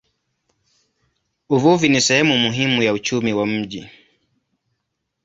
[1.49, 3.89] Uvuvi ni sehemu muhimu ya uchumi wa mji.